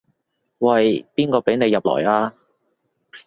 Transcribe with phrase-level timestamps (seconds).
[0.57, 2.33] 喂，邊個畀你入來啊？